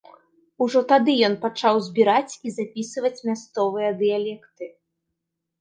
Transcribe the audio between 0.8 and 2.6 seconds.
тады ён пачаў збіраць і